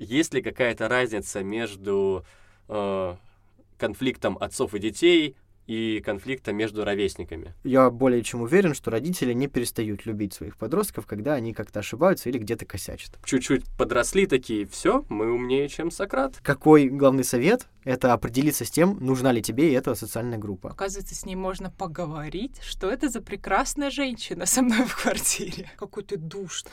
[0.00, 2.24] Есть ли какая-то разница между
[2.68, 3.16] э,
[3.76, 7.52] конфликтом отцов и детей и конфликта между ровесниками?
[7.64, 12.30] Я более чем уверен, что родители не перестают любить своих подростков, когда они как-то ошибаются
[12.30, 13.18] или где-то косячат.
[13.26, 16.38] Чуть-чуть подросли такие, все, мы умнее, чем Сократ.
[16.42, 17.66] Какой главный совет?
[17.84, 20.70] Это определиться с тем, нужна ли тебе эта социальная группа.
[20.70, 25.70] Оказывается, с ней можно поговорить, что это за прекрасная женщина со мной в квартире.
[25.76, 26.72] Какой ты душный.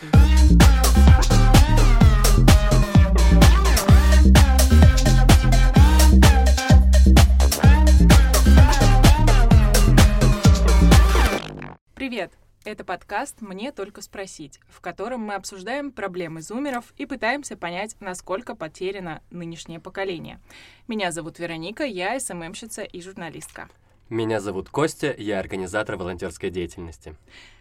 [11.96, 12.32] Привет!
[12.64, 18.56] Это подкаст «Мне только спросить», в котором мы обсуждаем проблемы зумеров и пытаемся понять, насколько
[18.56, 20.40] потеряно нынешнее поколение.
[20.88, 23.70] Меня зовут Вероника, я СММщица и журналистка.
[24.10, 27.16] Меня зовут Костя, я организатор волонтерской деятельности.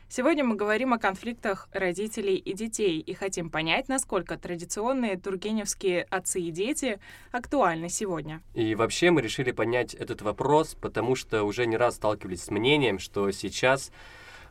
[0.08, 6.40] Сегодня мы говорим о конфликтах родителей и детей и хотим понять, насколько традиционные тургеневские отцы
[6.40, 7.00] и дети
[7.32, 8.40] актуальны сегодня.
[8.54, 13.00] И вообще мы решили поднять этот вопрос, потому что уже не раз сталкивались с мнением,
[13.00, 13.90] что сейчас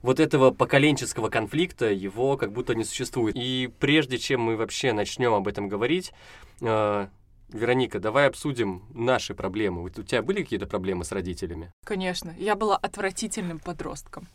[0.02, 3.36] вот этого поколенческого конфликта его как будто не существует.
[3.38, 6.11] И прежде чем мы вообще начнем об этом говорить,
[6.59, 7.08] э,
[7.50, 9.83] Вероника, давай обсудим наши проблемы.
[9.83, 11.72] Вот у тебя были какие-то проблемы с родителями?
[11.86, 14.28] Конечно, я была отвратительным подростком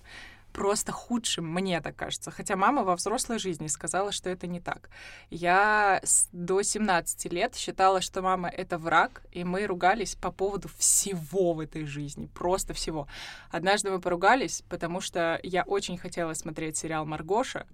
[0.52, 2.30] просто худшим, мне так кажется.
[2.30, 4.90] Хотя мама во взрослой жизни сказала, что это не так.
[5.30, 11.54] Я до 17 лет считала, что мама— это враг, и мы ругались по поводу всего
[11.54, 13.06] в этой жизни, просто всего.
[13.50, 17.66] Однажды мы поругались, потому что я очень хотела смотреть сериал «Маргоша»,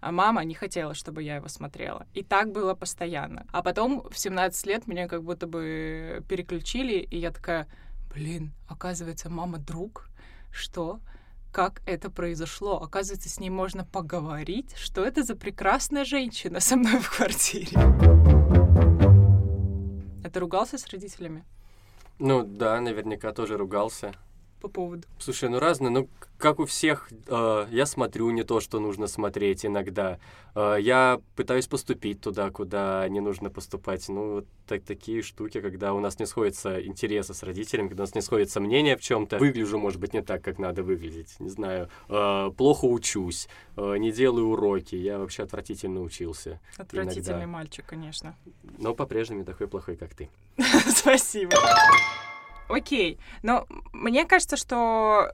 [0.00, 2.06] а мама не хотела, чтобы я его смотрела.
[2.14, 3.46] И так было постоянно.
[3.52, 7.68] А потом в 17 лет меня как будто бы переключили, и я такая,
[8.14, 10.08] блин, оказывается, мама друг?
[10.50, 11.00] Что?
[11.52, 12.80] Как это произошло.
[12.82, 17.76] Оказывается, с ней можно поговорить, что это за прекрасная женщина со мной в квартире.
[20.24, 21.44] Это ругался с родителями?
[22.18, 24.14] Ну да, наверняка тоже ругался
[24.60, 25.06] по поводу?
[25.18, 26.08] Слушай, ну разные, ну
[26.38, 30.18] как у всех, э, я смотрю не то, что нужно смотреть иногда.
[30.54, 34.08] Э, я пытаюсь поступить туда, куда не нужно поступать.
[34.08, 38.06] Ну, вот так, такие штуки, когда у нас не сходятся интересы с родителями, когда у
[38.06, 39.38] нас не сходятся мнения в чем-то.
[39.38, 41.38] Выгляжу, может быть, не так, как надо выглядеть.
[41.40, 44.94] Не знаю, э, плохо учусь, э, не делаю уроки.
[44.94, 46.60] Я вообще отвратительно учился.
[46.76, 47.46] Отвратительный иногда.
[47.46, 48.36] мальчик, конечно.
[48.78, 50.30] Но по-прежнему такой плохой, как ты.
[50.88, 51.52] Спасибо.
[52.70, 55.32] Окей, но мне кажется, что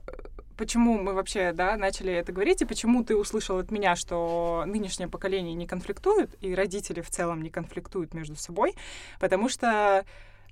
[0.57, 5.07] почему мы вообще, да, начали это говорить, и почему ты услышал от меня, что нынешнее
[5.07, 8.73] поколение не конфликтует, и родители в целом не конфликтуют между собой,
[9.19, 10.03] потому что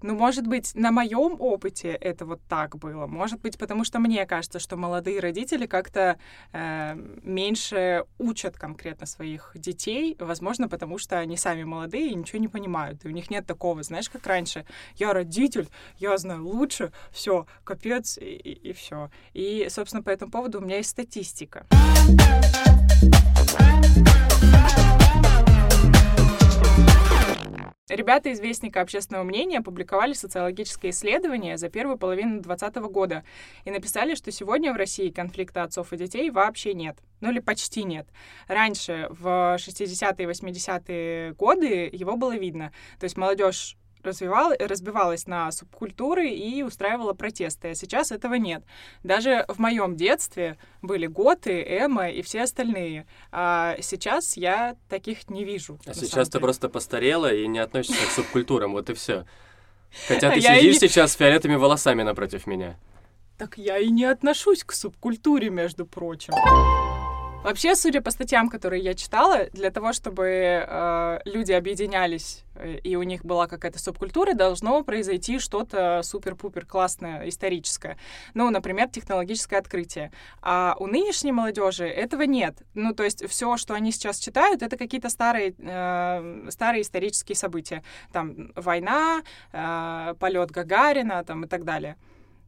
[0.06, 3.08] ну, может быть, на моем опыте это вот так было.
[3.08, 6.18] Может быть, потому что мне кажется, что молодые родители как-то
[6.54, 10.16] э, меньше учат конкретно своих детей.
[10.20, 13.04] Возможно, потому что они сами молодые и ничего не понимают.
[13.04, 14.66] И у них нет такого, знаешь, как раньше.
[14.96, 19.10] Я родитель, я знаю лучше, все, капец, и, и, и все.
[19.34, 21.66] И, собственно, по этому поводу у меня есть статистика.
[27.88, 33.24] Ребята из Вестника общественного мнения опубликовали социологическое исследование за первую половину 2020 года
[33.64, 36.98] и написали, что сегодня в России конфликта отцов и детей вообще нет.
[37.22, 38.08] Ну или почти нет.
[38.48, 39.28] Раньше, в
[39.60, 42.72] 60-е и 80-е годы, его было видно.
[43.00, 47.70] То есть молодежь развивал, разбивалась на субкультуры и устраивала протесты.
[47.70, 48.64] А сейчас этого нет.
[49.04, 53.06] Даже в моем детстве были готы, эмо и все остальные.
[53.32, 55.80] А сейчас я таких не вижу.
[55.86, 59.26] А сейчас ты просто постарела и не относишься к субкультурам, вот и все.
[60.08, 60.88] Хотя ты сидишь не...
[60.88, 62.78] сейчас с фиолетовыми волосами напротив меня.
[63.38, 66.34] Так я и не отношусь к субкультуре, между прочим.
[67.46, 70.26] Вообще, судя по статьям, которые я читала, для того, чтобы
[70.68, 77.30] э, люди объединялись э, и у них была какая-то субкультура, должно произойти что-то супер-пупер классное,
[77.30, 78.00] историческое.
[78.34, 80.12] Ну, например, технологическое открытие.
[80.42, 82.58] А у нынешней молодежи этого нет.
[82.74, 87.84] Ну, то есть все, что они сейчас читают, это какие-то старые, э, старые исторические события.
[88.12, 89.22] Там война,
[89.52, 91.96] э, полет Гагарина там, и так далее.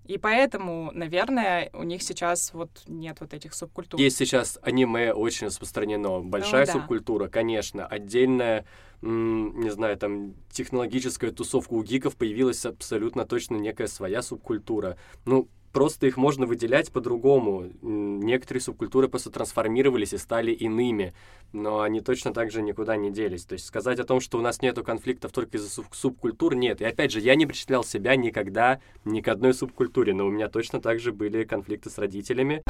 [0.08, 4.00] И поэтому, наверное, у них сейчас вот нет вот этих субкультур.
[4.00, 6.22] Есть сейчас аниме очень распространено.
[6.22, 6.74] Большая ну, да.
[6.74, 7.86] субкультура, конечно.
[7.86, 8.66] Отдельная,
[9.02, 14.98] не знаю, там, технологическая тусовка у гиков появилась абсолютно точно некая своя субкультура.
[15.26, 17.70] Ну, просто их можно выделять по-другому.
[17.84, 21.14] Некоторые субкультуры просто трансформировались и стали иными,
[21.54, 23.46] но они точно так же никуда не делись.
[23.46, 26.82] То есть сказать о том, что у нас нету конфликтов только из-за суб субкультур, нет.
[26.82, 30.50] И опять же, я не причислял себя никогда ни к одной субкультуре, но у меня
[30.50, 32.64] точно так же были конфликты с родителями.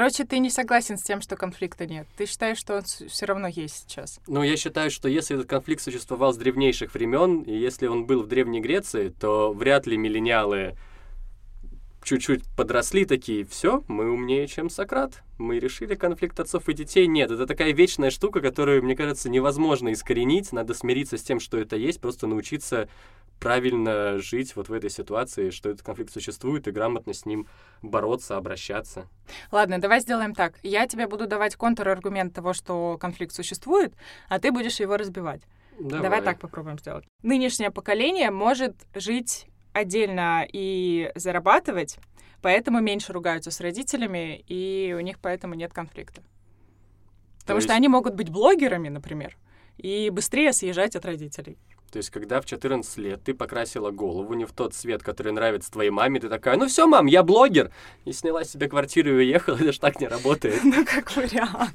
[0.00, 2.06] Короче, ты не согласен с тем, что конфликта нет.
[2.16, 4.18] Ты считаешь, что он все равно есть сейчас?
[4.26, 8.22] Ну, я считаю, что если этот конфликт существовал с древнейших времен, и если он был
[8.22, 10.74] в Древней Греции, то вряд ли миллениалы
[12.02, 15.22] чуть-чуть подросли такие, все, мы умнее, чем Сократ.
[15.36, 17.06] Мы решили конфликт отцов и детей.
[17.06, 20.50] Нет, это такая вечная штука, которую, мне кажется, невозможно искоренить.
[20.50, 22.88] Надо смириться с тем, что это есть, просто научиться
[23.40, 27.48] правильно жить вот в этой ситуации, что этот конфликт существует, и грамотно с ним
[27.82, 29.08] бороться, обращаться.
[29.50, 30.58] Ладно, давай сделаем так.
[30.62, 33.94] Я тебе буду давать контраргумент того, что конфликт существует,
[34.28, 35.42] а ты будешь его разбивать.
[35.78, 36.02] Давай.
[36.02, 37.06] Давай так попробуем сделать.
[37.22, 41.96] Нынешнее поколение может жить отдельно и зарабатывать,
[42.42, 46.22] поэтому меньше ругаются с родителями, и у них поэтому нет конфликта.
[47.40, 47.68] Потому есть...
[47.68, 49.38] что они могут быть блогерами, например,
[49.78, 51.56] и быстрее съезжать от родителей.
[51.90, 55.72] То есть, когда в 14 лет ты покрасила голову не в тот цвет, который нравится
[55.72, 57.72] твоей маме, ты такая, ну все, мам, я блогер,
[58.04, 60.60] и сняла себе квартиру и уехала, это же так не работает.
[60.70, 61.74] Ну, как вариант.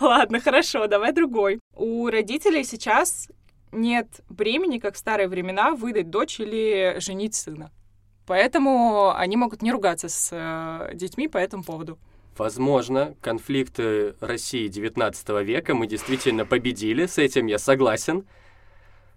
[0.00, 1.58] Ладно, хорошо, давай другой.
[1.74, 3.28] У родителей сейчас
[3.72, 7.70] нет времени, как в старые времена, выдать дочь или женить сына.
[8.26, 11.98] Поэтому они могут не ругаться с э, детьми по этому поводу.
[12.38, 18.24] Возможно, конфликты России 19 века мы действительно победили, с этим я согласен.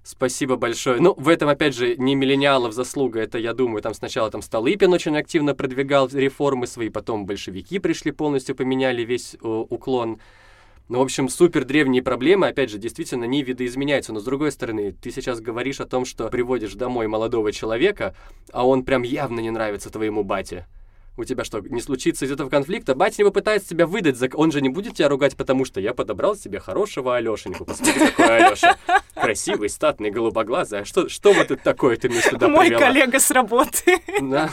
[0.03, 0.99] Спасибо большое.
[0.99, 4.91] Ну, в этом, опять же, не миллениалов заслуга, это, я думаю, там сначала там Столыпин
[4.91, 10.19] очень активно продвигал реформы свои, потом большевики пришли, полностью поменяли весь э, уклон
[10.89, 14.11] ну, в общем, супер древние проблемы, опять же, действительно не видоизменяются.
[14.11, 18.13] Но с другой стороны, ты сейчас говоришь о том, что приводишь домой молодого человека,
[18.51, 20.67] а он прям явно не нравится твоему бате.
[21.15, 22.95] У тебя что, не случится из этого конфликта?
[22.95, 24.29] Батя не попытается тебя выдать, за...
[24.33, 27.65] он же не будет тебя ругать, потому что я подобрал себе хорошего Алешеньку.
[27.65, 28.77] Посмотри, какой Алеша.
[29.13, 30.79] Красивый, статный, голубоглазый.
[30.81, 32.81] А что, что вот это такое ты мне сюда Мой привела?
[32.81, 34.01] коллега с работы.
[34.21, 34.49] Да.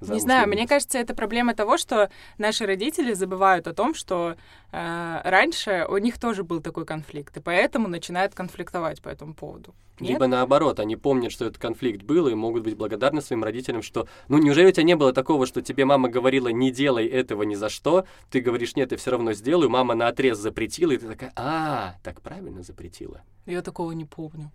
[0.00, 4.36] Не знаю, мне кажется, это проблема того, что наши родители забывают о том, что
[4.72, 9.74] э, раньше у них тоже был такой конфликт, и поэтому начинают конфликтовать по этому поводу.
[10.00, 10.12] Нет?
[10.12, 14.08] Либо наоборот, они помнят, что этот конфликт был, и могут быть благодарны своим родителям, что,
[14.28, 17.54] ну, неужели у тебя не было такого, что тебе мама говорила, не делай этого ни
[17.54, 21.06] за что, ты говоришь, нет, я все равно сделаю, мама на отрез запретила, и ты
[21.06, 23.20] такая, а, так правильно запретила.
[23.44, 24.50] Я такого не помню.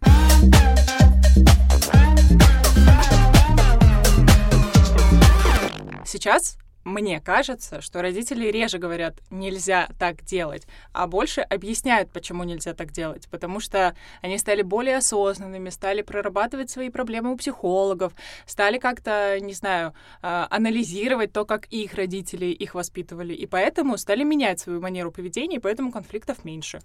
[6.05, 12.75] Сейчас мне кажется, что родители реже говорят «нельзя так делать», а больше объясняют, почему нельзя
[12.75, 13.27] так делать.
[13.31, 18.13] Потому что они стали более осознанными, стали прорабатывать свои проблемы у психологов,
[18.45, 23.33] стали как-то, не знаю, а, анализировать то, как их родители их воспитывали.
[23.33, 26.81] И поэтому стали менять свою манеру поведения, и поэтому конфликтов меньше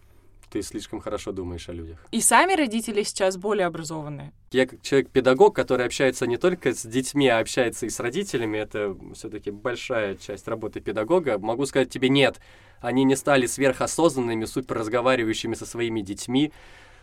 [0.50, 2.04] ты слишком хорошо думаешь о людях.
[2.10, 4.32] И сами родители сейчас более образованные.
[4.50, 8.96] Я как человек-педагог, который общается не только с детьми, а общается и с родителями, это
[9.14, 12.40] все-таки большая часть работы педагога, могу сказать тебе нет.
[12.80, 16.52] Они не стали сверхосознанными, супер разговаривающими со своими детьми.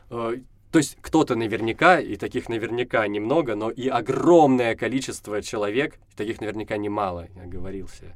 [0.09, 0.35] Э,
[0.71, 6.75] то есть кто-то наверняка, и таких наверняка немного, но и огромное количество человек, таких наверняка
[6.75, 8.15] немало, я говорился,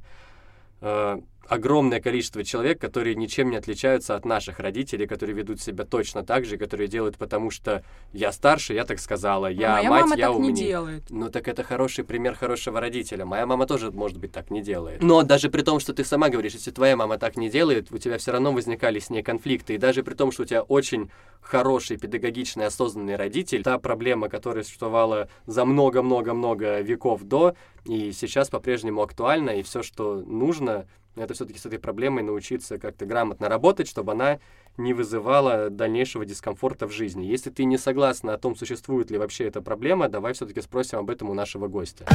[1.51, 6.45] огромное количество человек, которые ничем не отличаются от наших родителей, которые ведут себя точно так
[6.45, 7.83] же, которые делают, потому что
[8.13, 10.53] я старше, я так сказала, я Моя мать, мама я так умнее.
[10.53, 11.03] не делает.
[11.09, 13.25] Ну так это хороший пример хорошего родителя.
[13.25, 15.03] Моя мама тоже, может быть, так не делает.
[15.03, 17.97] Но даже при том, что ты сама говоришь, если твоя мама так не делает, у
[17.97, 19.73] тебя все равно возникали с ней конфликты.
[19.75, 21.11] И даже при том, что у тебя очень
[21.41, 29.01] хороший, педагогичный, осознанный родитель, та проблема, которая существовала за много-много-много веков до, и сейчас по-прежнему
[29.01, 30.70] актуальна, и все, что нужно,
[31.15, 34.39] это все-таки с этой проблемой научиться как-то грамотно работать, чтобы она
[34.77, 37.25] не вызывала дальнейшего дискомфорта в жизни.
[37.25, 41.09] Если ты не согласна о том, существует ли вообще эта проблема, давай все-таки спросим об
[41.09, 42.05] этом у нашего гостя.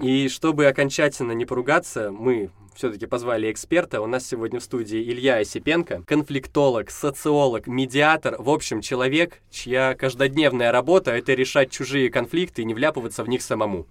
[0.00, 4.00] И чтобы окончательно не поругаться, мы все-таки позвали эксперта.
[4.00, 10.72] У нас сегодня в студии Илья Осипенко, конфликтолог, социолог, медиатор, в общем, человек, чья каждодневная
[10.72, 13.86] работа— это решать чужие конфликты и не вляпываться в них самому.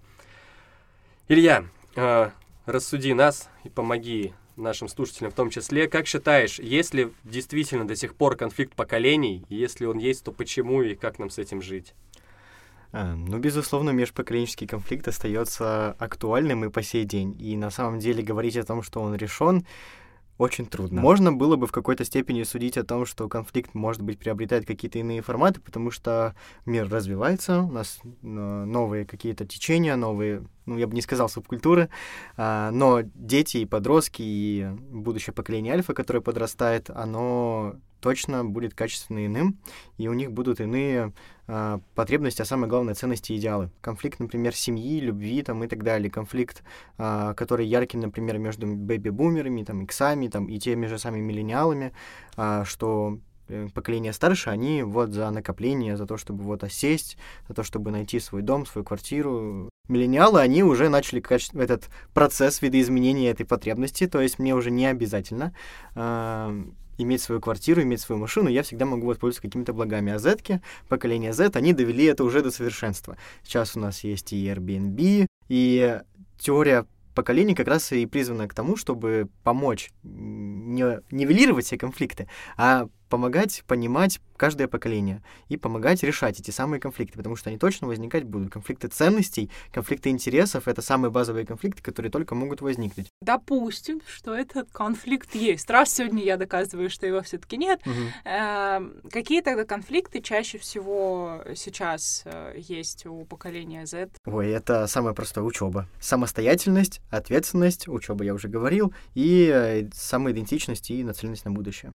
[1.26, 1.64] Илья,
[1.96, 2.30] э,
[2.66, 5.88] рассуди нас и помоги нашим слушателям в том числе.
[5.88, 9.46] Как считаешь, есть ли действительно до сих пор конфликт поколений?
[9.48, 11.94] Если он есть, то почему и как нам с этим жить?
[12.92, 17.34] А, ну, безусловно, межпоколенческий конфликт остается актуальным и по сей день.
[17.40, 19.64] И на самом деле говорить о том, что он решен,
[20.36, 21.00] очень трудно.
[21.00, 24.98] Можно было бы в какой-то степени судить о том, что конфликт, может быть, приобретает какие-то
[24.98, 26.34] иные форматы, потому что
[26.66, 31.88] мир развивается, у нас э, новые какие-то течения, новые, ну, я бы не сказал субкультуры,
[32.36, 39.24] а, но дети и подростки, и будущее поколение альфа, которое подрастает, оно точно будет качественно
[39.24, 39.58] иным,
[39.96, 41.14] и у них будут иные
[41.46, 43.70] э, потребности, а самое главное, ценности и идеалы.
[43.80, 46.10] Конфликт, например, семьи, любви там, и так далее.
[46.10, 46.62] Конфликт,
[46.98, 51.94] э, который яркий, например, между бэби-бумерами, там, иксами там, и теми же самыми миллениалами,
[52.36, 53.18] э, что
[53.74, 57.16] поколение старше, они вот за накопление, за то, чтобы вот осесть,
[57.48, 59.68] за то, чтобы найти свой дом, свою квартиру.
[59.88, 61.22] Миллениалы, они уже начали
[61.62, 65.52] этот процесс видоизменения этой потребности, то есть мне уже не обязательно
[66.98, 70.12] иметь свою квартиру, иметь свою машину, я всегда могу воспользоваться какими-то благами.
[70.12, 73.16] А Z, поколение Z, они довели это уже до совершенства.
[73.42, 76.00] Сейчас у нас есть и Airbnb, и
[76.38, 82.88] теория поколений как раз и призвана к тому, чтобы помочь не нивелировать все конфликты, а
[83.08, 88.24] помогать понимать каждое поколение и помогать решать эти самые конфликты, потому что они точно возникать
[88.24, 88.52] будут.
[88.52, 93.08] Конфликты ценностей, конфликты интересов— это самые базовые конфликты, которые только могут возникнуть.
[93.20, 95.68] Допустим, что этот конфликт есть.
[95.70, 97.94] Раз сегодня я доказываю, что его все таки нет, угу.
[98.24, 104.10] э, какие тогда конфликты чаще всего сейчас э, есть у поколения Z?
[104.26, 105.88] Ой, это самое простое— учеба.
[106.00, 111.92] Самостоятельность, ответственность, учеба я уже говорил, и э, самоидентичность и нацеленность на будущее.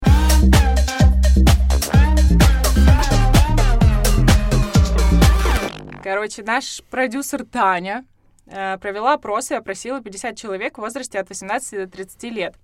[6.04, 8.06] Короче, наш продюсер Таня
[8.46, 12.56] э, провела опрос и опросила 50 человек в возрасте от 18 до 30 лет.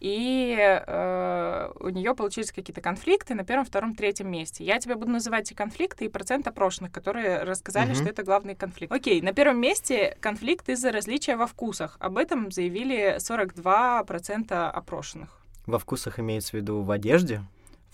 [0.00, 4.64] И э, у нее получились какие-то конфликты на первом, втором, третьем месте.
[4.64, 7.94] Я тебе буду называть эти конфликты и процент опрошенных, которые рассказали, mm-hmm.
[7.94, 8.92] что это главный конфликт.
[8.92, 11.96] Окей, на первом месте конфликт из-за различия во вкусах.
[12.00, 15.40] Об этом заявили 42% опрошенных.
[15.66, 17.42] Во вкусах имеется в виду в одежде?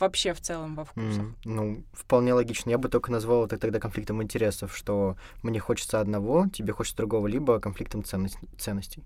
[0.02, 1.23] Вообще в целом во вкусах?
[1.23, 2.71] Mm, ну, вполне логично.
[2.71, 7.28] Я бы только назвал это тогда конфликтом интересов, что мне хочется одного, тебе хочется другого,
[7.28, 9.02] либо конфликтом ценность, ценностей.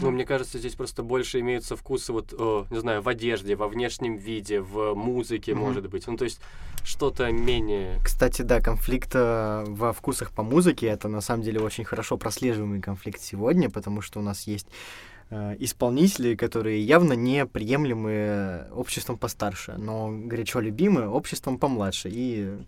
[0.00, 3.66] Ну, мне кажется, здесь просто больше имеются вкусы, вот, о, не знаю, в одежде, во
[3.66, 5.56] внешнем виде, в музыке, mm-hmm.
[5.56, 6.06] может быть.
[6.06, 6.40] Ну, то есть
[6.84, 7.98] что-то менее...
[8.04, 12.80] Кстати, да, конфликт э, во вкусах по музыке— это на самом деле очень хорошо прослеживаемый
[12.80, 19.74] конфликт сегодня, потому что у нас есть Э, исполнители, которые явно не приемлемы обществом постарше,
[19.78, 22.08] но горячо любимы обществом помладше.
[22.12, 22.58] И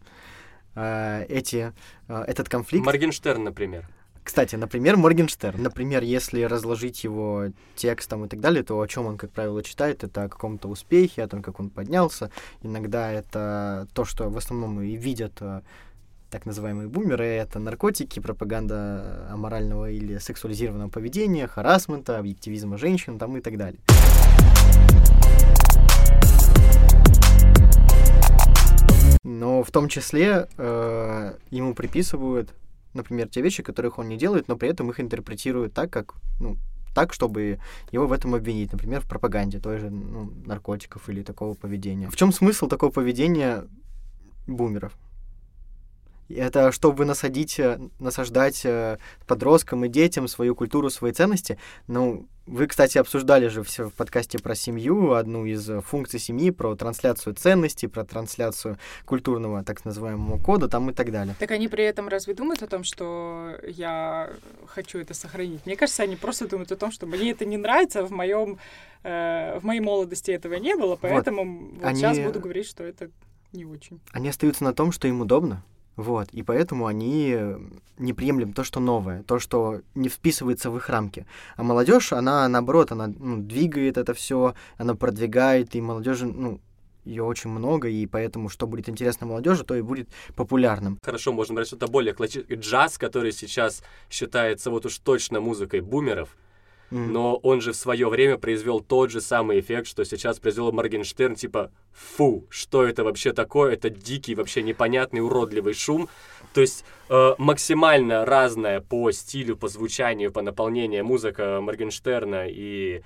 [0.75, 1.73] э, эти,
[2.09, 2.85] э, этот конфликт...
[2.87, 3.89] Моргенштерн, например.
[4.23, 5.61] Кстати, например, Моргенштерн.
[5.61, 10.05] Например, если разложить его текстом и так далее, то о чем он, как правило, читает,
[10.05, 12.31] это о каком-то успехе, о том, как он поднялся.
[12.63, 15.63] Иногда это то, что в основном и видят э,
[16.33, 23.41] так называемые бумеры— это наркотики, пропаганда аморального или сексуализированного поведения, харасмента, объективизма женщин там и
[23.43, 23.79] так далее.
[29.23, 32.55] Но в том числе э, ему приписывают,
[32.95, 36.57] например, те вещи, которых он не делает, но при этом их интерпретируют так, как, ну,
[36.95, 37.59] так, чтобы
[37.91, 42.09] его в этом обвинить, например, в пропаганде той же ну, наркотиков или такого поведения.
[42.09, 43.65] В чем смысл такого поведения
[44.47, 44.95] бумеров?
[46.29, 51.59] Это чтобы насадить, э, насаждать э, подросткам и детям свою культуру, свои ценности.
[51.89, 56.75] Ну, вы, кстати, обсуждали же все в подкасте про семью, одну из функций семьи, про
[56.75, 61.37] трансляцию ценностей, про трансляцию культурного, так называемого кода там и так далее.
[61.39, 64.33] Так они при этом разве думают о том, что я
[64.67, 65.65] хочу это сохранить?
[65.67, 68.59] Мне кажется, они просто думают о том, что мне это не нравится, в моем
[69.05, 72.01] э, в моей молодости этого не было, поэтому вот, вот они...
[72.01, 73.11] сейчас буду говорить, что это
[73.53, 74.01] не очень.
[74.13, 75.63] Они остаются на том, что им удобно,
[75.97, 77.39] вот, и поэтому они
[77.99, 81.27] не приемлем то, что новое, то, что не вписывается в их рамки.
[81.57, 86.61] А молодежь, она наоборот, она ну, двигает это все, она продвигает, и молодежи, ну,
[87.05, 90.99] ее очень много, и поэтому, что будет интересно молодежи, то и будет популярным.
[91.03, 92.57] Хорошо, можно брать что-то более классическое.
[92.57, 96.37] Джаз, который сейчас считается вот уж точно музыкой бумеров,
[96.93, 101.35] но он же в свое время произвел тот же самый эффект, что сейчас произвел Моргенштерн,
[101.35, 106.09] типа, фу, что это вообще такое, это дикий, вообще непонятный, уродливый шум.
[106.53, 113.03] То есть э, максимально разная по стилю, по звучанию, по наполнению музыка Моргенштерна и,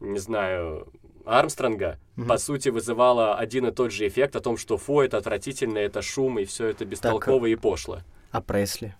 [0.00, 0.88] не знаю,
[1.26, 2.26] Армстронга, mm-hmm.
[2.26, 6.00] по сути, вызывала один и тот же эффект о том, что фу, это отвратительно, это
[6.00, 7.98] шум, и все это бестолково так, и пошло.
[8.32, 8.94] А Пресли?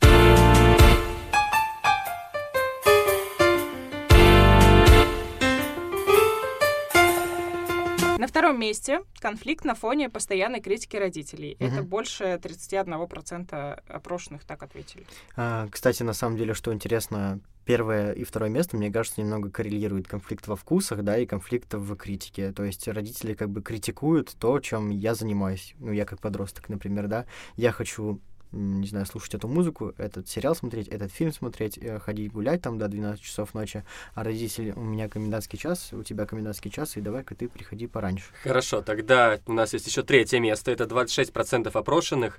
[8.41, 11.59] Втором месте конфликт на фоне постоянной критики родителей.
[11.61, 11.67] Угу.
[11.67, 15.05] Это больше 31% опрошенных так ответили.
[15.37, 20.09] А, кстати, на самом деле, что интересно, первое и второе место, мне кажется, немного коррелирует
[20.09, 22.53] конфликт во вкусах, да, и конфликт в критике.
[22.53, 25.75] То есть родители как бы критикуют то, чем я занимаюсь.
[25.79, 27.27] Ну, я как подросток, например, да.
[27.57, 32.33] Я хочу не знаю, слушать эту музыку, этот сериал смотреть, этот фильм смотреть, э, ходить
[32.33, 36.71] гулять там до 12 часов ночи, а родители, у меня комендантский час, у тебя комендантский
[36.71, 38.25] час, и давай-ка ты приходи пораньше.
[38.43, 42.39] Хорошо, тогда у нас есть еще третье место, это 26% опрошенных.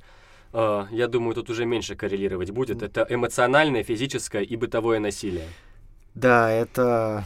[0.53, 2.83] Uh, я думаю, тут уже меньше коррелировать будет.
[2.83, 5.47] Это эмоциональное, физическое и бытовое насилие.
[6.13, 7.23] Да, это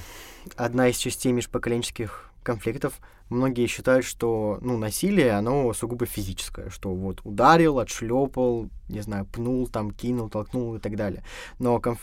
[0.56, 3.01] одна из частей межпоколенческих конфликтов.
[3.29, 9.67] Многие считают, что ну, насилие, оно сугубо физическое, что вот ударил, отшлепал, не знаю, пнул,
[9.67, 11.23] там, кинул, толкнул и так далее.
[11.59, 11.99] Но конф...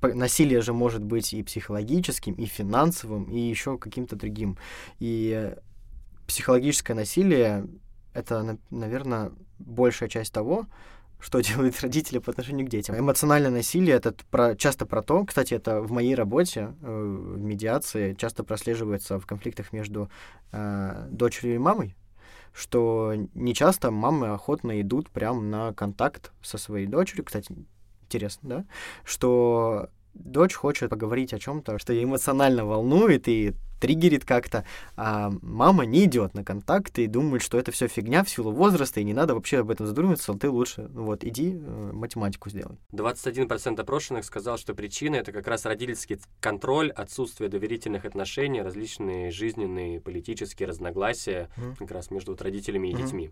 [0.00, 4.56] насилие же может быть и психологическим, и финансовым, и еще каким-то другим.
[4.98, 5.54] И
[6.26, 7.66] психологическое насилие—
[8.14, 10.66] это, наверное, большая часть того,
[11.22, 12.98] что делают родители по отношению к детям.
[12.98, 18.14] Эмоциональное насилие это про, часто про то, кстати, это в моей работе, э, в медиации,
[18.14, 20.10] часто прослеживается в конфликтах между
[20.50, 21.96] э, дочерью и мамой,
[22.52, 27.24] что не часто мамы охотно идут прям на контакт со своей дочерью.
[27.24, 27.54] Кстати,
[28.04, 28.64] интересно, да?
[29.04, 34.64] Что дочь хочет поговорить о чем-то, что ее эмоционально волнует и триггерит как-то,
[34.96, 39.00] а мама не идет на контакты и думает, что это все фигня в силу возраста,
[39.00, 42.78] и не надо вообще об этом задумываться, ты лучше, ну вот, иди э, математику сделай.
[42.92, 50.00] 21% опрошенных сказал, что причина— это как раз родительский контроль, отсутствие доверительных отношений, различные жизненные,
[50.00, 51.76] политические разногласия mm.
[51.78, 53.02] как раз между вот родителями и mm.
[53.02, 53.30] детьми.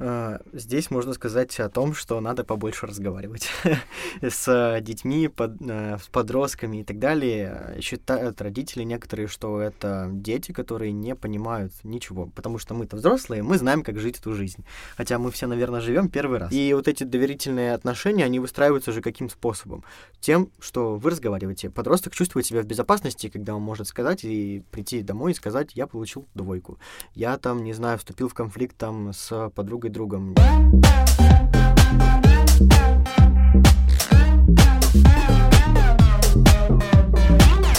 [0.00, 3.48] А, здесь можно сказать о том, что надо побольше разговаривать
[4.22, 7.76] с детьми, под, э, с подростками и так далее.
[7.80, 13.58] Считают родители некоторые, что это дети, которые не понимают ничего, потому что мы-то взрослые, мы
[13.58, 14.64] знаем, как жить эту жизнь.
[14.96, 16.52] Хотя мы все, наверное, живем первый раз.
[16.52, 19.84] И вот эти доверительные отношения, они выстраиваются же каким способом?
[20.20, 21.70] Тем, что вы разговариваете.
[21.70, 25.86] Подросток чувствует себя в безопасности, когда он может сказать и прийти домой и сказать, я
[25.86, 26.78] получил двойку.
[27.14, 30.34] Я там, не знаю, вступил в конфликт там с подругой и другом.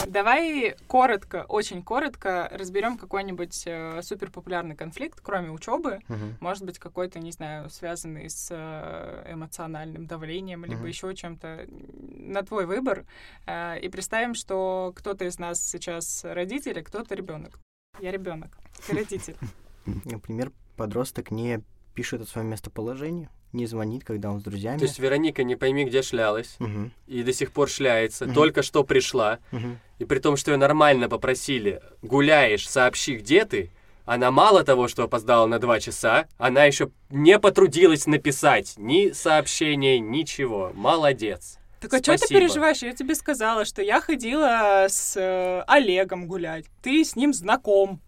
[0.07, 6.01] Давай коротко, очень коротко разберем какой-нибудь э, суперпопулярный конфликт, кроме учебы.
[6.09, 6.33] Uh-huh.
[6.41, 10.89] Может быть, какой-то, не знаю, связанный с э, эмоциональным давлением, либо uh-huh.
[10.89, 11.67] еще чем-то.
[11.69, 13.05] На твой выбор.
[13.45, 17.57] Э, и представим, что кто-то из нас сейчас родитель, а кто-то ребенок.
[18.01, 19.37] Я ребенок, ты родитель.
[20.05, 21.61] Например, подросток не
[21.93, 24.77] пишет о своем местоположении, не звонит, когда он с друзьями.
[24.77, 26.91] То есть Вероника не пойми, где шлялась, угу.
[27.07, 28.33] и до сих пор шляется, угу.
[28.33, 29.77] только что пришла, угу.
[29.97, 33.71] и при том, что ее нормально попросили, гуляешь, сообщи, где ты,
[34.05, 39.99] она мало того, что опоздала на два часа, она еще не потрудилась написать ни сообщения,
[39.99, 40.71] ничего.
[40.73, 41.59] Молодец.
[41.79, 42.81] Так а что ты переживаешь?
[42.81, 46.65] Я тебе сказала, что я ходила с э, Олегом гулять.
[46.81, 48.01] Ты с ним знаком.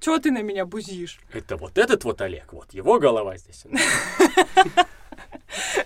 [0.00, 1.18] Чего ты на меня бузишь?
[1.32, 3.64] Это вот этот вот Олег, вот его голова здесь.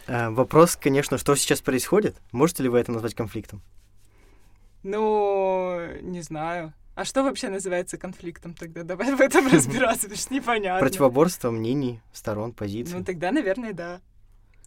[0.07, 2.17] Э, вопрос, конечно, что сейчас происходит?
[2.33, 3.61] Можете ли вы это назвать конфликтом?
[4.83, 6.73] Ну, не знаю.
[6.95, 8.83] А что вообще называется конфликтом тогда?
[8.83, 10.81] Давай в этом разбираться, потому что непонятно.
[10.81, 12.99] Противоборство мнений, сторон, позиций.
[12.99, 14.01] Ну, тогда, наверное, да.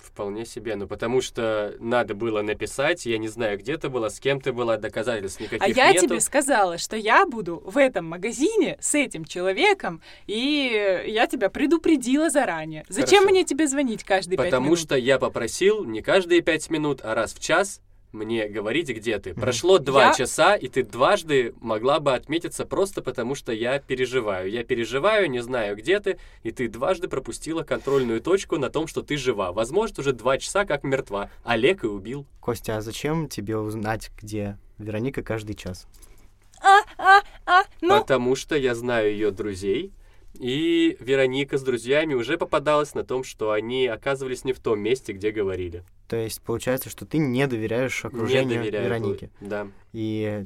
[0.01, 4.19] Вполне себе, ну потому что надо было написать, я не знаю, где ты была, с
[4.19, 6.07] кем ты была, доказательств никаких А я нету.
[6.07, 12.29] тебе сказала, что я буду в этом магазине с этим человеком, и я тебя предупредила
[12.29, 12.83] заранее.
[12.89, 13.29] Зачем Хорошо.
[13.29, 14.59] мне тебе звонить каждые пять минут?
[14.59, 19.19] Потому что я попросил не каждые пять минут, а раз в час мне говорить, где
[19.19, 19.33] ты.
[19.33, 20.13] Прошло два я...
[20.13, 24.49] часа, и ты дважды могла бы отметиться просто потому, что я переживаю.
[24.49, 29.01] Я переживаю, не знаю, где ты, и ты дважды пропустила контрольную точку на том, что
[29.01, 29.51] ты жива.
[29.51, 31.29] Возможно, уже два часа как мертва.
[31.43, 32.25] Олег и убил.
[32.39, 35.87] Костя, а зачем тебе узнать, где Вероника каждый час?
[36.61, 37.99] А, а, а, ну...
[37.99, 39.91] Потому что я знаю ее друзей,
[40.33, 45.13] и Вероника с друзьями уже попадалась на том, что они оказывались не в том месте,
[45.13, 45.83] где говорили.
[46.07, 49.29] То есть получается, что ты не доверяешь окружению не доверяю, Вероники.
[49.39, 49.67] Да.
[49.93, 50.45] И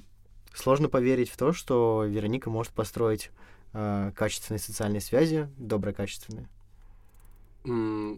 [0.54, 3.32] сложно поверить в то, что Вероника может построить
[3.74, 6.48] э, качественные социальные связи, доброкачественные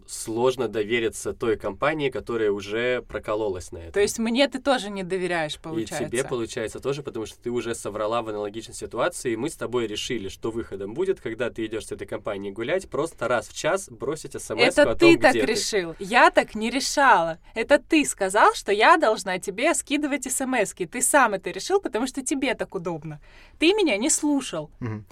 [0.06, 3.92] сложно довериться той компании, которая уже прокололась на это.
[3.92, 6.04] То есть мне ты тоже не доверяешь, получается?
[6.04, 9.56] И тебе, получается, тоже, потому что ты уже соврала в аналогичной ситуации, и мы с
[9.56, 13.54] тобой решили, что выходом будет, когда ты идешь с этой компанией гулять, просто раз в
[13.54, 15.94] час бросить смс Это о том, ты так где решил.
[15.98, 17.38] Я так не решала.
[17.54, 20.86] Это ты сказал, что я должна тебе скидывать смс -ки.
[20.86, 23.20] Ты сам это решил, потому что тебе так удобно.
[23.58, 24.70] Ты меня не слушал.
[24.80, 25.04] Угу.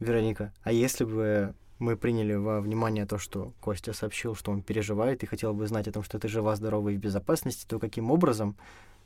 [0.00, 5.22] Вероника, а если бы мы приняли во внимание то, что Костя сообщил, что он переживает
[5.22, 8.10] и хотел бы знать о том, что ты жива, здорова и в безопасности, то каким
[8.10, 8.54] образом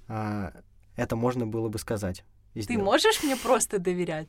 [0.09, 0.53] а,
[0.97, 2.25] это можно было бы сказать?
[2.53, 4.29] Ты можешь мне просто доверять?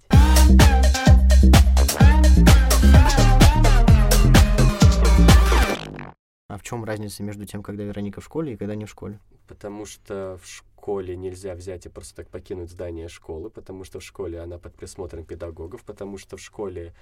[6.48, 9.20] А в чем разница между тем, когда Вероника в школе и когда не в школе?
[9.48, 14.04] Потому что в школе нельзя взять и просто так покинуть здание школы, потому что в
[14.04, 16.94] школе она под присмотром педагогов, потому что в школе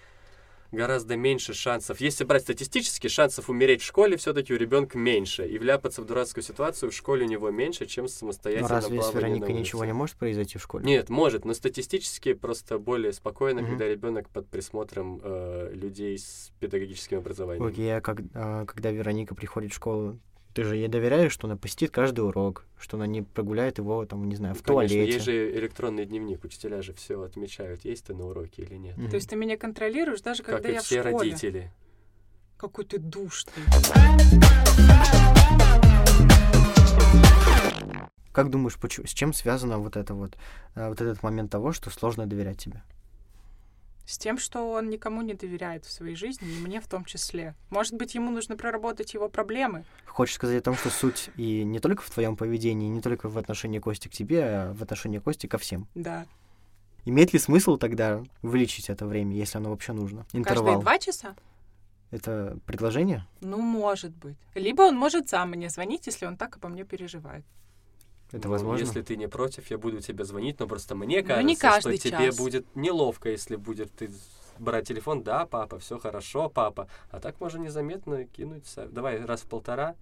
[0.73, 2.01] гораздо меньше шансов.
[2.01, 5.47] Если брать статистически, шансов умереть в школе все-таки у ребенка меньше.
[5.47, 9.13] И вляпаться в дурацкую ситуацию в школе у него меньше, чем самостоятельно Но разве с
[9.13, 10.86] Вероникой ничего не может произойти в школе?
[10.86, 13.69] Нет, может, но статистически просто более спокойно, угу.
[13.69, 17.65] когда ребенок под присмотром э, людей с педагогическим образованием.
[17.65, 20.19] Окей, а как, а, когда Вероника приходит в школу,
[20.53, 24.29] ты же ей доверяешь, что она посетит каждый урок, что она не прогуляет его, там,
[24.29, 25.13] не знаю, в Конечно, туалете.
[25.13, 28.97] есть же электронный дневник, учителя же все отмечают, есть ты на уроке или нет.
[28.97, 29.09] Mm-hmm.
[29.09, 31.31] То есть ты меня контролируешь, даже когда как я и все в школе?
[31.31, 31.71] родители.
[32.57, 33.63] Какой ты душный.
[38.31, 40.37] Как думаешь, почему, с чем связано вот это вот,
[40.75, 42.81] э, вот этот момент того, что сложно доверять тебе?
[44.05, 47.55] С тем, что он никому не доверяет в своей жизни, и мне в том числе.
[47.69, 49.85] Может быть, ему нужно проработать его проблемы.
[50.05, 53.37] Хочешь сказать о том, что суть и не только в твоем поведении, не только в
[53.37, 55.87] отношении Кости к тебе, а в отношении Кости ко всем.
[55.95, 56.25] Да.
[57.05, 60.25] Имеет ли смысл тогда увеличить это время, если оно вообще нужно?
[60.33, 60.65] Интервал.
[60.65, 61.35] Каждые два часа?
[62.11, 63.25] Это предложение?
[63.41, 64.37] Ну, может быть.
[64.53, 67.43] Либо он может сам мне звонить, если он так обо мне переживает.
[68.33, 68.83] Это ну, возможно?
[68.83, 71.97] Если ты не против, я буду тебе звонить, но просто мне ну, кажется, не что
[71.97, 72.01] час.
[72.01, 74.09] тебе будет неловко, если будет ты
[74.57, 76.87] брать телефон, да, папа, все хорошо, папа.
[77.11, 78.65] А так можно незаметно кинуть.
[78.91, 79.95] Давай раз в полтора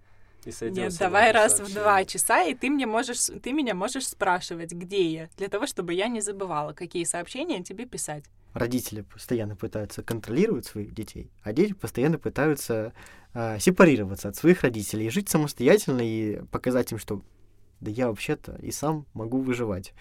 [0.46, 0.84] и сойдем.
[0.84, 5.12] Нет, давай раз в два часа, и ты мне можешь, ты меня можешь спрашивать, где
[5.12, 8.24] я, для того, чтобы я не забывала, какие сообщения тебе писать.
[8.54, 12.94] Родители постоянно пытаются контролировать своих детей, а дети постоянно пытаются
[13.34, 17.22] э, сепарироваться от своих родителей, жить самостоятельно и показать им, что
[17.82, 19.94] да я вообще-то и сам могу выживать.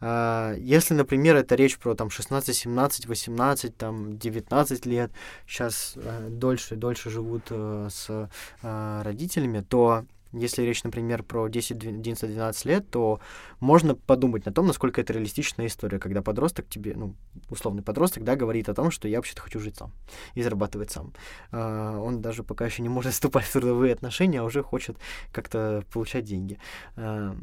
[0.00, 5.10] А, если, например, это речь про там 16, 17, 18, там 19 лет,
[5.46, 8.28] сейчас э, дольше, дольше живут э, с
[8.62, 13.20] э, родителями, то если речь, например, про 10, 11, 12 лет, то
[13.60, 17.14] можно подумать на том, насколько это реалистичная история, когда подросток тебе, ну,
[17.50, 19.92] условный подросток, да, говорит о том, что я вообще-то хочу жить сам
[20.34, 21.12] и зарабатывать сам.
[21.50, 24.96] Uh, он даже пока еще не может вступать в трудовые отношения, а уже хочет
[25.32, 26.58] как-то получать деньги.
[26.96, 27.36] Uh,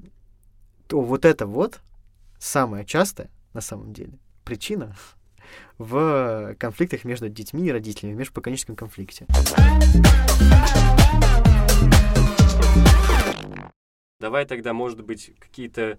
[0.87, 1.81] то вот это вот
[2.39, 4.95] самая частая, на самом деле, причина
[5.77, 9.27] в конфликтах между детьми и родителями, в межпоконечном конфликте.
[14.19, 15.97] Давай тогда, может быть, какие-то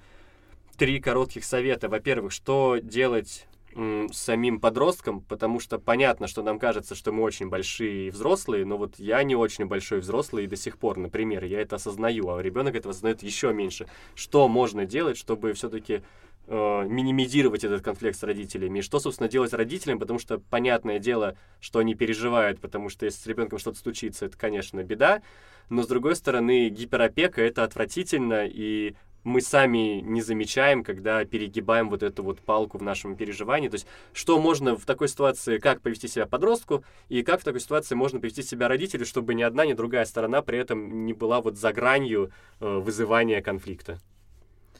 [0.76, 1.88] три коротких совета.
[1.88, 7.48] Во-первых, что делать с самим подростком, потому что понятно, что нам кажется, что мы очень
[7.48, 11.44] большие и взрослые, но вот я не очень большой взрослый и до сих пор, например,
[11.44, 13.86] я это осознаю, а ребенок это осознает еще меньше.
[14.14, 16.02] Что можно делать, чтобы все-таки
[16.50, 18.80] э, минимизировать этот конфликт с родителями?
[18.80, 23.18] И что, собственно, делать родителям, потому что понятное дело, что они переживают, потому что если
[23.20, 25.22] с ребенком что-то случится, это, конечно, беда,
[25.70, 32.02] но, с другой стороны, гиперопека— это отвратительно, и мы сами не замечаем, когда перегибаем вот
[32.02, 33.68] эту вот палку в нашем переживании.
[33.68, 37.60] То есть, что можно в такой ситуации, как повести себя подростку, и как в такой
[37.60, 41.40] ситуации можно повести себя родителю, чтобы ни одна, ни другая сторона при этом не была
[41.40, 43.98] вот за гранью э, вызывания конфликта.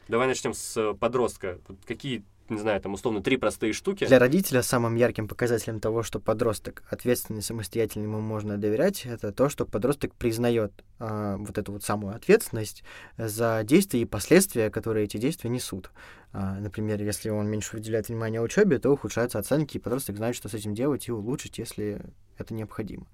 [0.07, 1.59] Давай начнем с подростка.
[1.85, 4.05] Какие не знаю, там условно три простые штуки.
[4.05, 9.49] Для родителя самым ярким показателем того, что подросток ответственный, самостоятельный, ему можно доверять, это то,
[9.49, 12.83] что подросток признает э, вот эту вот самую ответственность
[13.17, 15.91] за действия и последствия, которые эти действия несут.
[16.33, 20.49] Э, например, если он меньше уделяет внимания учебе, то ухудшаются оценки, и подросток знает, что
[20.49, 22.01] с этим делать и улучшить, если
[22.37, 23.07] это необходимо.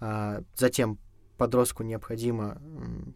[0.00, 0.98] Э, затем
[1.36, 2.60] подростку необходимо,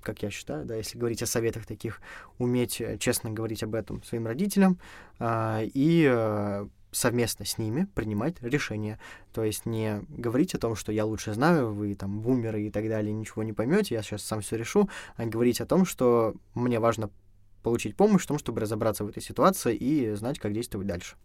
[0.02, 2.00] как я считаю, да, если говорить о советах таких,
[2.38, 4.78] уметь э, честно говорить об этом своим родителям
[5.18, 8.98] а, и а, совместно с ними принимать решения.
[9.32, 12.88] То есть не говорить о том, что я лучше знаю, вы там бумеры и так
[12.88, 16.80] далее, ничего не поймете, я сейчас сам все решу, а говорить о том, что мне
[16.80, 17.10] важно
[17.62, 21.16] получить помощь в том, чтобы разобраться в этой ситуации и знать, как действовать дальше.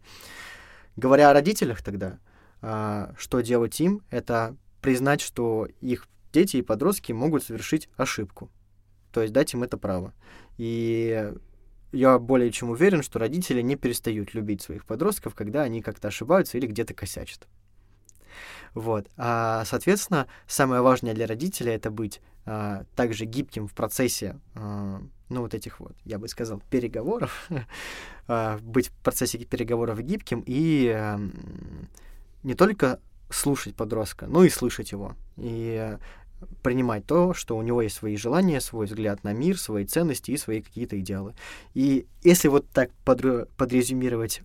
[0.97, 2.19] Говоря о родителях тогда,
[2.62, 8.50] а, что делать им, это признать, что их дети и подростки могут совершить ошибку.
[9.12, 10.13] То есть дать им это право.
[10.58, 11.34] И
[11.91, 16.58] я более чем уверен, что родители не перестают любить своих подростков, когда они как-то ошибаются
[16.58, 17.48] или где-то косячат.
[18.74, 19.08] Вот.
[19.17, 25.41] А, соответственно, самое важное для родителя это быть а, также гибким в процессе, а, ну,
[25.41, 27.50] вот этих вот, я бы сказал, переговоров,
[28.28, 31.20] а, быть в процессе переговоров гибким и а,
[32.44, 35.15] не только слушать подростка, но и слышать его.
[35.38, 35.98] И
[36.63, 40.38] принимать то, что у него есть свои желания, свой взгляд на мир, свои ценности и
[40.38, 41.34] свои какие-то идеалы.
[41.73, 44.41] И если вот так под, подрезюмировать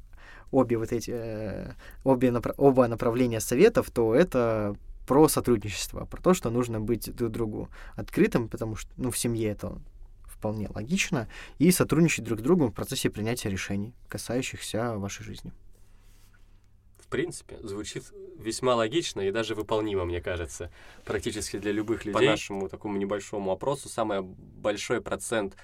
[0.50, 1.72] обе вот эти, э,
[2.04, 7.30] обе напра- оба направления советов, то это про сотрудничество, про то, что нужно быть друг
[7.30, 9.78] другу открытым, потому что, ну, в семье это
[10.24, 11.28] вполне логично,
[11.59, 15.52] и сотрудничать друг с другом в процессе принятия решений, касающихся вашей жизни.
[17.06, 18.04] В принципе, звучит
[18.36, 20.72] весьма логично и даже выполнимо, мне кажется,
[21.04, 22.18] практически для любых людей.
[22.18, 25.56] По нашему такому небольшому опросу самый большой процент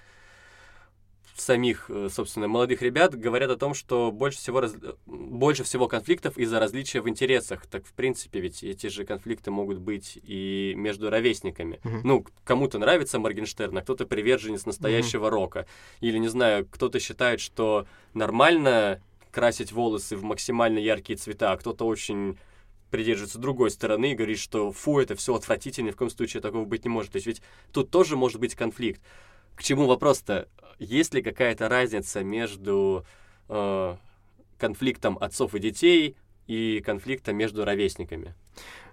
[1.35, 4.75] самих, э, собственно, молодых ребят говорят о том, что больше всего, раз...
[5.07, 7.67] больше всего конфликтов из-за различия в интересах.
[7.67, 11.81] Так, в принципе, ведь эти же конфликты могут быть и между ровесниками.
[11.83, 12.01] Uh-huh.
[12.05, 15.31] Ну, кому-то нравится Моргенштерн, а кто-то приверженец настоящего uh-huh.
[15.31, 15.67] рока.
[16.01, 19.03] Или, не знаю, кто-то считает, что нормально
[19.33, 22.39] красить волосы в максимально яркие цвета, а кто-то очень
[22.91, 26.67] придерживается другой стороны и говорит, что фу, это все отвратительно, ни в коем случае такого
[26.67, 27.13] быть не может.
[27.13, 27.43] То есть ведь
[27.73, 29.01] тут тоже может быть конфликт.
[29.57, 30.49] К чему вопрос-то?
[30.79, 33.05] Есть ли какая-то разница между
[33.49, 33.97] э,
[34.59, 36.17] конфликтом отцов и детей
[36.47, 38.35] и конфликтом между ровесниками?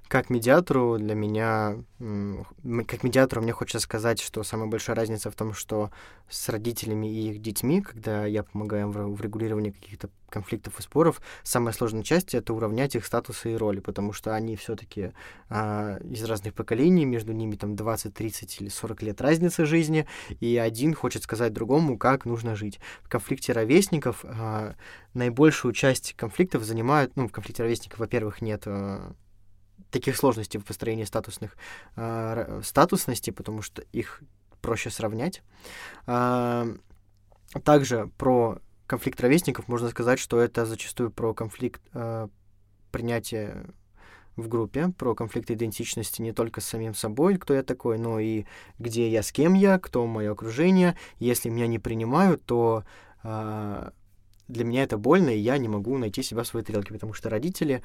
[0.10, 5.54] Как медиатору для меня, как медиатору мне хочется сказать, что самая большая разница в том,
[5.54, 5.92] что
[6.28, 11.22] с родителями и их детьми, когда я помогаю им в регулировании каких-то конфликтов и споров,
[11.44, 15.12] самая сложная часть— это уравнять их статусы и роли, потому что они все таки
[15.48, 20.08] а, из разных поколений, между ними там 20, 30 или 40 лет разницы жизни,
[20.40, 22.80] и один хочет сказать другому, как нужно жить.
[23.04, 24.74] В конфликте ровесников а,
[25.14, 29.14] наибольшую часть конфликтов занимают, ну, в конфликте ровесников, во-первых, нет а,
[29.92, 31.56] таких сложностей в построении статусных
[31.96, 34.22] э, статусности, потому что их
[34.62, 35.42] проще сравнять.
[36.08, 36.66] Э,
[37.64, 42.28] также про конфликт ровесников можно сказать, что это зачастую про конфликт э,
[42.92, 43.66] принятия
[44.36, 48.46] в группе, про конфликт идентичности не только с самим собой, кто я такой, но и
[48.78, 50.96] где я, с кем я, кто мое окружение.
[51.20, 52.84] Если меня не принимают, то
[53.24, 53.92] э,
[54.48, 57.30] для меня это больно, и я не могу найти себя в своей тарелке, потому что
[57.30, 57.84] родители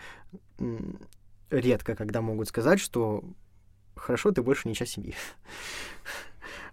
[1.51, 3.25] редко, когда могут сказать, что
[3.97, 5.15] хорошо, ты больше не часть семьи.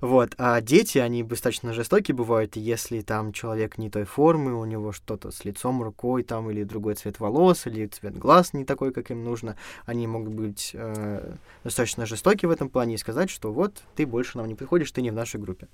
[0.02, 0.34] Вот.
[0.38, 5.32] А дети, они достаточно жестокие бывают, если там человек не той формы, у него что-то
[5.32, 9.24] с лицом, рукой там, или другой цвет волос, или цвет глаз не такой, как им
[9.24, 9.56] нужно.
[9.86, 14.38] Они могут быть э, достаточно жестоки в этом плане и сказать, что вот, ты больше
[14.40, 15.68] нам не приходишь, ты не в нашей группе.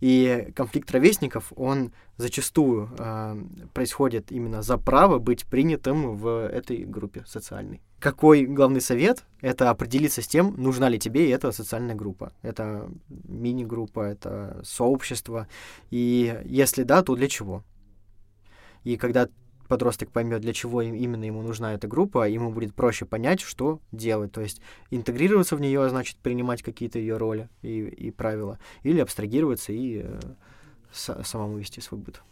[0.00, 3.36] И конфликт ровесников, он зачастую э,
[3.72, 7.82] происходит именно за право быть принятым в этой группе социальной.
[7.98, 9.24] Какой главный совет?
[9.40, 12.32] Это определиться с тем, нужна ли тебе эта социальная группа.
[12.42, 15.48] Это мини-группа, это сообщество.
[15.90, 17.64] И если да, то для чего?
[18.84, 19.28] И когда
[19.66, 24.32] подросток поймет, для чего именно ему нужна эта группа, ему будет проще понять, что делать.
[24.32, 29.00] То есть интегрироваться в нее, а значит принимать какие-то ее роли и, и правила, или
[29.00, 30.20] абстрагироваться и э,
[30.92, 32.22] самому вести свой быт.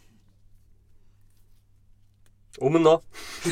[2.57, 3.03] Умно.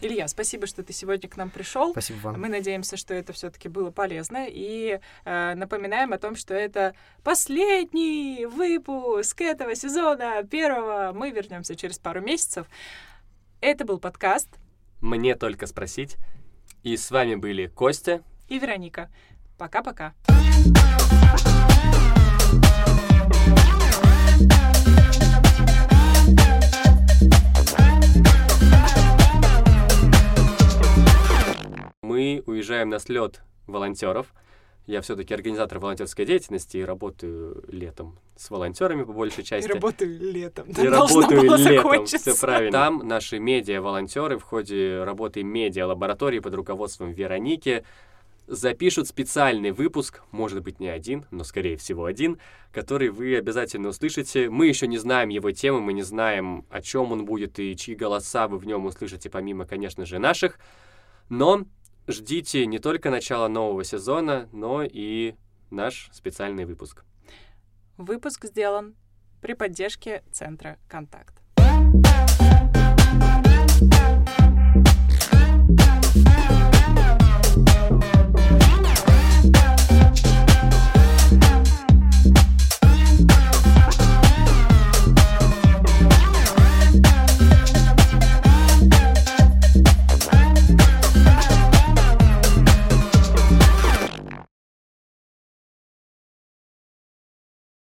[0.00, 1.92] Илья, спасибо, что ты сегодня к нам пришел.
[1.92, 2.40] Спасибо вам.
[2.40, 4.46] Мы надеемся, что это все-таки было полезно.
[4.48, 11.12] И э, напоминаем о том, что это последний выпуск этого сезона первого.
[11.14, 12.66] Мы вернемся через пару месяцев.
[13.60, 14.48] Это был подкаст.
[15.00, 16.16] Мне только спросить.
[16.82, 19.10] И с вами были Костя и Вероника.
[19.58, 20.14] Пока-пока.
[32.20, 34.34] Мы уезжаем на слет волонтеров.
[34.86, 39.66] Я все-таки организатор волонтерской деятельности и работаю летом с волонтерами по большей части.
[39.68, 40.68] И работаю летом.
[40.68, 42.04] И работаю летом.
[42.04, 42.72] Все правильно.
[42.72, 47.84] Там наши медиа-волонтеры в ходе работы медиа-лаборатории под руководством Вероники
[48.46, 52.38] запишут специальный выпуск, может быть не один, но скорее всего один,
[52.70, 54.50] который вы обязательно услышите.
[54.50, 57.94] Мы еще не знаем его темы, мы не знаем, о чем он будет и чьи
[57.94, 60.58] голоса вы в нем услышите, помимо, конечно же, наших.
[61.30, 61.64] Но
[62.06, 65.34] ждите не только начала нового сезона, но и
[65.70, 67.04] наш специальный выпуск.
[67.96, 68.94] Выпуск сделан
[69.40, 71.39] при поддержке Центра «Контакт».